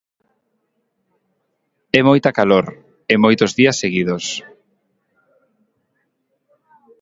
[1.99, 2.65] É moita calor,
[3.11, 4.25] e moitos días seguidos.